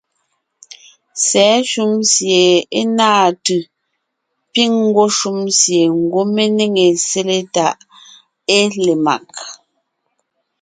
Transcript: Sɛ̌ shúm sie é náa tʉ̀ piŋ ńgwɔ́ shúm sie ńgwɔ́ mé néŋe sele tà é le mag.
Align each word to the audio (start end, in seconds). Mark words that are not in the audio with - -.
Sɛ̌ 1.25 1.49
shúm 1.69 1.93
sie 2.13 2.43
é 2.79 2.81
náa 2.97 3.25
tʉ̀ 3.45 3.59
piŋ 4.53 4.71
ńgwɔ́ 4.87 5.07
shúm 5.17 5.39
sie 5.59 5.83
ńgwɔ́ 6.01 6.23
mé 6.35 6.43
néŋe 6.57 6.85
sele 7.07 7.37
tà 7.53 7.67
é 8.57 8.59
le 8.83 8.93
mag. 9.05 9.27